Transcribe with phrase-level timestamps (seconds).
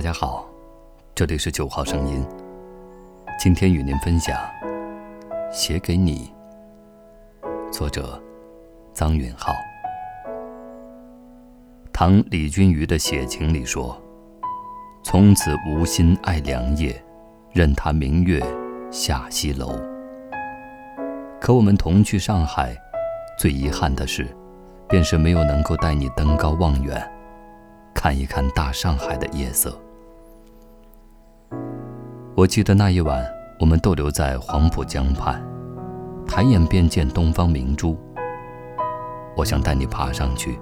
[0.00, 0.48] 大家好，
[1.14, 2.26] 这里是九号声音。
[3.38, 4.34] 今天与您分享
[5.52, 6.32] 《写给你》，
[7.70, 8.18] 作者
[8.94, 9.52] 张允浩。
[11.92, 13.94] 唐李君瑜的写情里说
[15.04, 16.98] ：“从此无心爱良夜，
[17.52, 18.42] 任他明月
[18.90, 19.78] 下西楼。”
[21.38, 22.74] 可我们同去上海，
[23.38, 24.26] 最遗憾的是，
[24.88, 27.06] 便是没有能够带你登高望远。
[27.92, 29.78] 看一看大上海的夜色。
[32.40, 33.22] 我记得那一晚，
[33.58, 35.38] 我们逗留在黄浦江畔，
[36.26, 37.98] 抬眼便见东方明珠。
[39.36, 40.58] 我想带你爬上去，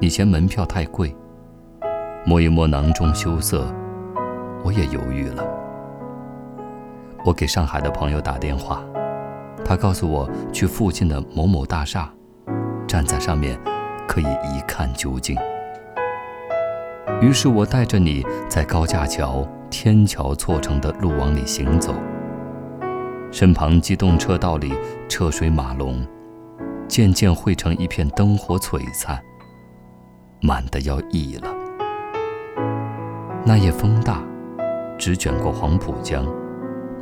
[0.00, 1.14] 你嫌门票太贵。
[2.24, 3.66] 摸一摸囊中羞涩，
[4.64, 5.44] 我也犹豫了。
[7.26, 8.82] 我给上海的朋友打电话，
[9.62, 12.10] 他告诉我去附近的某某大厦，
[12.88, 13.60] 站在上面
[14.08, 15.36] 可以一看究竟。
[17.20, 21.94] 于是我带着你在高架桥、天桥错成的路网里行走，
[23.32, 24.74] 身旁机动车道里
[25.08, 26.06] 车水马龙，
[26.86, 29.18] 渐渐汇成一片灯火璀璨，
[30.42, 31.48] 满的要溢了。
[33.46, 34.22] 那夜风大，
[34.98, 36.26] 直卷过黄浦江，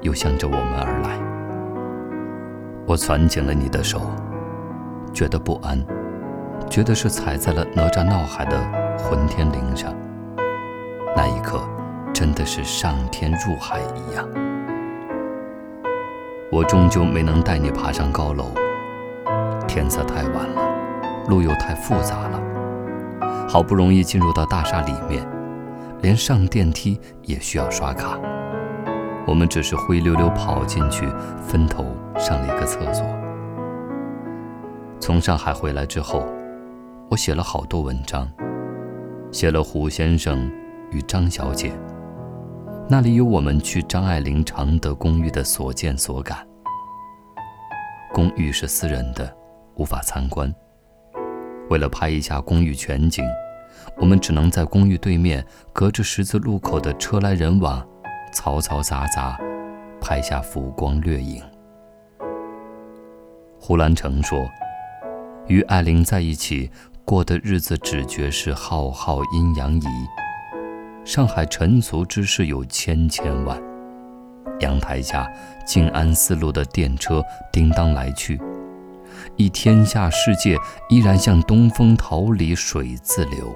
[0.03, 1.19] 又向着我们而来。
[2.87, 4.01] 我攥紧了你的手，
[5.12, 5.84] 觉得不安，
[6.71, 8.57] 觉得是踩在了哪吒闹海的
[8.97, 9.93] 混天绫上。
[11.17, 11.61] 那一刻，
[12.21, 14.29] 真的是上天入海一样。
[16.53, 18.51] 我终究没能带你爬上高楼，
[19.67, 22.39] 天色太晚了，路又太复杂了。
[23.49, 25.27] 好不容易进入到大厦里面，
[26.03, 28.19] 连上电梯也需要刷卡。
[29.27, 31.09] 我们只是灰溜溜跑进去，
[31.41, 31.87] 分头
[32.19, 33.03] 上了一个厕所。
[35.01, 36.29] 从上海回来之后，
[37.09, 38.29] 我写了好多文章，
[39.33, 40.53] 写了胡先生。
[40.93, 41.73] 与张小姐，
[42.93, 46.45] 那里有我们去张爱玲常德公寓的所见所感。
[48.12, 49.33] 公寓是私人的，
[49.77, 50.53] 无法参观。
[51.69, 53.25] 为了拍一下公寓全景，
[53.97, 57.81] 我们只能在公寓对面，隔着十字路口的车来人往，
[58.34, 59.39] 嘈嘈杂杂，
[60.00, 61.41] 拍下浮光掠影。
[63.61, 64.37] 胡兰成说
[65.47, 66.69] ：“与爱玲在一起
[67.05, 69.84] 过的日子，只觉是浩浩阴阳仪。”
[71.10, 73.60] 上海尘俗之事有千千万，
[74.60, 75.28] 阳台下
[75.66, 77.21] 静安寺路的电车
[77.53, 78.41] 叮当来去，
[79.34, 80.56] 一天下世界
[80.88, 83.53] 依然像东风桃李水自流。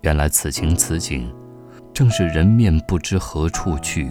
[0.00, 1.32] 原来此情此景，
[1.94, 4.10] 正是人面不知何处去，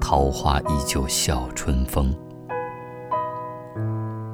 [0.00, 2.12] 桃花依旧笑春风。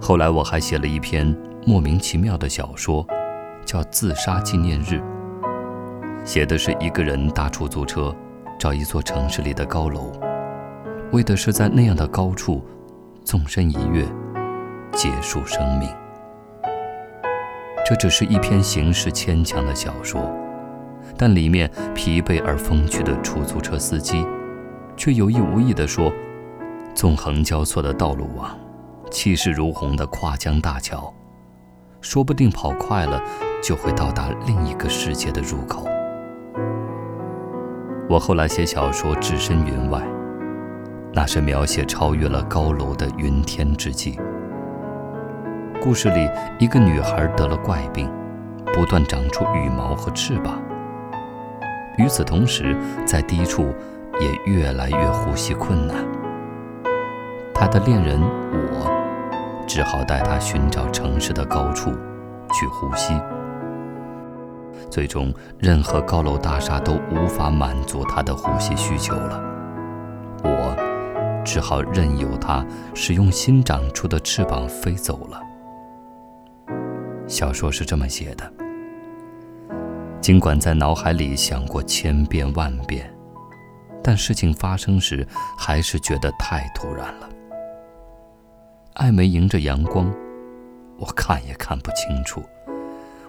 [0.00, 3.06] 后来我还写了一篇莫名其妙的小说，
[3.66, 4.94] 叫《自杀纪念日》。
[6.24, 8.14] 写的是一个人搭出租车，
[8.58, 10.12] 找一座城市里的高楼，
[11.10, 12.64] 为的是在那样的高处
[13.24, 14.06] 纵身一跃，
[14.92, 15.88] 结束生命。
[17.84, 20.30] 这只是一篇形式牵强的小说，
[21.18, 24.24] 但里面疲惫而风趣的出租车司机，
[24.96, 26.12] 却有意无意地说
[26.94, 28.56] ：“纵横交错的道路网，
[29.10, 31.12] 气势如虹的跨江大桥，
[32.00, 33.20] 说不定跑快了
[33.60, 35.84] 就会到达另一个世界的入口。”
[38.12, 39.98] 我后来写小说置身云外，
[41.14, 44.20] 那是描写超越了高楼的云天之际。
[45.80, 46.28] 故事里，
[46.58, 48.12] 一个女孩得了怪病，
[48.74, 50.60] 不断长出羽毛和翅膀。
[51.96, 53.74] 与此同时，在低处
[54.20, 55.96] 也越来越呼吸困难。
[57.54, 61.90] 她的恋人我，只好带她寻找城市的高处，
[62.52, 63.14] 去呼吸。
[64.92, 69.42] 最终，任何高楼大厦都无法满足他的呼吸需求了。
[70.44, 75.40] 我只好任由他使用新长出的翅膀飞走了。
[77.26, 78.52] 小说是这么写的。
[80.20, 83.10] 尽管在脑海里想过千遍万遍，
[84.04, 87.26] 但事情发生时还是觉得太突然了。
[88.96, 90.12] 艾梅迎着阳光，
[90.98, 92.42] 我看也看不清楚。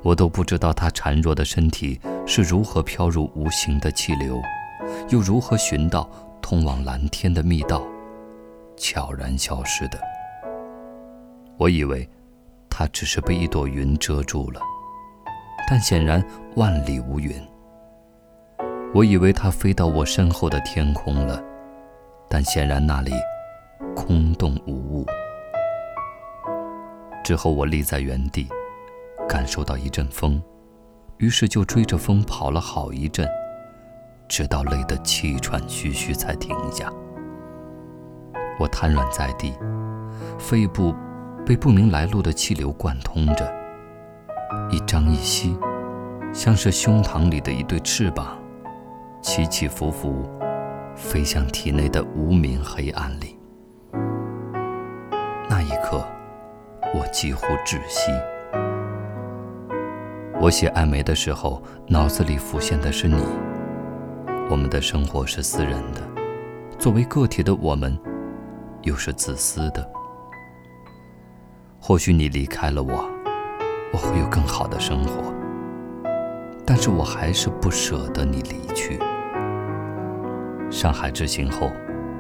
[0.04, 4.42] 我都不知道他孱弱的身体是如何飘入无形的气流，
[5.10, 6.10] 又如何寻到
[6.42, 7.82] 通往蓝天的密道，
[8.76, 9.98] 悄然消失的。
[11.58, 12.08] 我以为
[12.70, 14.60] 他只是被一朵云遮住了，
[15.70, 16.22] 但显然
[16.56, 17.34] 万里无云。
[18.94, 21.42] 我以为他飞到我身后的天空了，
[22.30, 23.12] 但显然那里
[23.96, 25.06] 空洞无物。
[27.24, 28.50] 之后我立在原地。
[29.28, 30.42] 感受到一阵风，
[31.18, 33.28] 于是就追着风跑了好一阵，
[34.28, 36.92] 直到累得气喘吁吁才停下。
[38.60, 39.54] 我瘫软在地，
[40.38, 40.94] 肺部
[41.46, 43.52] 被不明来路的气流贯通着，
[44.70, 45.58] 一张一吸，
[46.32, 48.38] 像是胸膛里的一对翅膀，
[49.22, 50.30] 起起伏伏，
[50.96, 53.40] 飞向体内的无名黑暗里。
[55.50, 56.06] 那一刻，
[56.94, 58.12] 我几乎窒息。
[60.44, 63.16] 我写艾梅的时候，脑子里浮现的是你。
[64.50, 66.02] 我们的生活是私人的，
[66.78, 67.98] 作为个体的我们，
[68.82, 69.90] 又是自私的。
[71.80, 73.10] 或许你离开了我，
[73.94, 75.34] 我会有更好的生活，
[76.66, 79.00] 但是我还是不舍得你离去。
[80.70, 81.72] 上海之行后，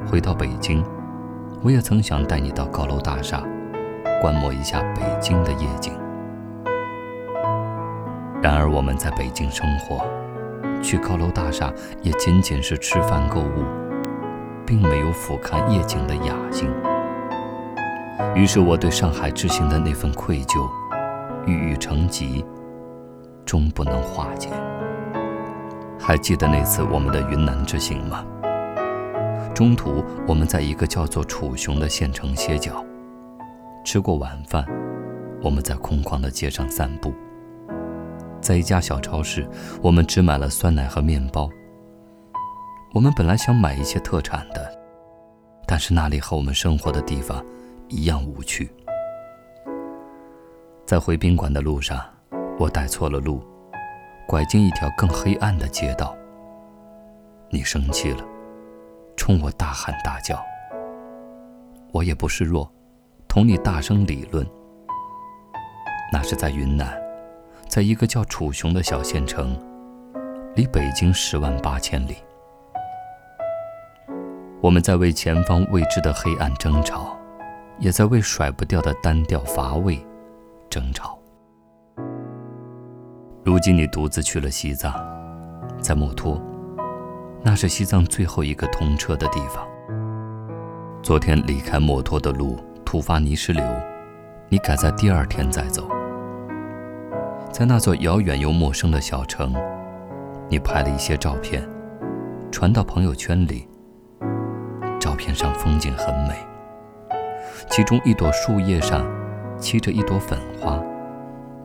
[0.09, 0.81] 回到北京，
[1.61, 3.43] 我也曾想带你到高楼大厦，
[4.21, 5.91] 观摩一下北京的夜景。
[8.43, 10.05] 然而我们在北京生活。
[10.81, 13.63] 去高楼大厦也仅仅是吃饭购物，
[14.65, 16.69] 并没有俯瞰夜景的雅兴。
[18.35, 20.69] 于是我对上海之行的那份愧疚，
[21.45, 22.43] 郁郁成疾，
[23.45, 24.49] 终不能化解。
[25.97, 28.25] 还记得那次我们的云南之行吗？
[29.55, 32.83] 中途我们在一个叫做楚雄的县城歇脚，
[33.85, 34.65] 吃过晚饭，
[35.41, 37.13] 我们在空旷的街上散步。
[38.43, 39.49] 在一家小超市，
[39.81, 41.49] 我们只买了酸奶和面包。
[42.93, 44.69] 我们本来想买一些特产的，
[45.65, 47.43] 但是那里和我们生活的地方
[47.87, 48.69] 一样无趣。
[50.85, 52.03] 在回宾馆的路上，
[52.59, 53.41] 我带错了路，
[54.27, 56.13] 拐进一条更黑暗的街道。
[57.49, 58.25] 你生气了，
[59.15, 60.43] 冲我大喊大叫。
[61.93, 62.69] 我也不示弱，
[63.27, 64.45] 同你大声理论。
[66.11, 67.02] 那是在云南。
[67.73, 69.57] 在一个叫楚雄的小县城，
[70.55, 72.17] 离北京十万八千里。
[74.61, 77.17] 我们在为前方未知的黑暗争吵，
[77.79, 79.99] 也在为甩不掉的单调乏味
[80.69, 81.17] 争吵。
[83.43, 84.93] 如今你独自去了西藏，
[85.81, 86.39] 在墨脱，
[87.41, 89.67] 那是西藏最后一个通车的地方。
[91.01, 93.65] 昨天离开墨脱的路突发泥石流，
[94.47, 95.89] 你赶在第二天再走。
[97.53, 99.53] 在那座遥远又陌生的小城，
[100.49, 101.63] 你拍了一些照片，
[102.51, 103.69] 传到朋友圈里。
[104.99, 106.33] 照片上风景很美，
[107.69, 109.05] 其中一朵树叶上
[109.59, 110.81] 栖着一朵粉花，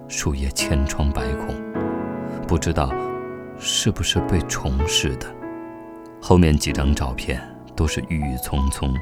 [0.09, 1.55] 树叶千疮百孔，
[2.47, 2.93] 不知道
[3.59, 5.27] 是不是被虫噬的。
[6.21, 7.41] 后面几张照片
[7.75, 8.95] 都是郁郁葱葱、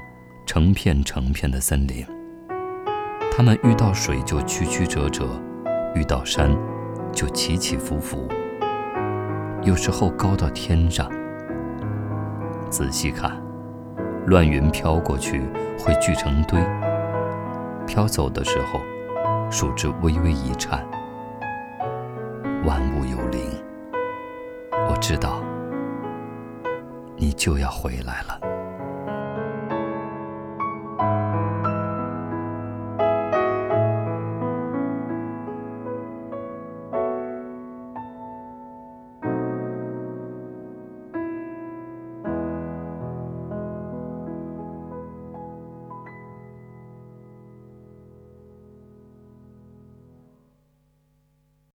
[0.47, 2.07] 成片成片的森林，
[3.37, 5.27] 它们遇到水就曲曲折折，
[5.97, 6.57] 遇到山。
[7.17, 8.29] 就起起伏伏，
[9.63, 11.11] 有时候高到天上。
[12.69, 13.43] 仔细看，
[14.27, 15.41] 乱云飘过去
[15.79, 16.61] 会聚成堆，
[17.87, 18.81] 飘走的时候，
[19.51, 20.87] 树枝微微一颤。
[22.67, 23.41] 万物有灵，
[24.91, 25.43] 我知道，
[27.17, 28.56] 你就要回来了。